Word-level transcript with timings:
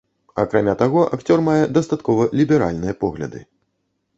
Акрамя 0.43 0.73
таго, 0.79 1.03
акцёр 1.17 1.43
мае 1.49 1.59
дастаткова 1.77 2.27
ліберальныя 2.41 2.93
погляды. 3.05 3.39